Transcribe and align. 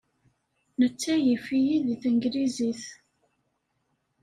Netta 0.79 1.15
yif-iyi 1.23 1.77
deg 1.87 1.97
tanglizit. 2.01 2.83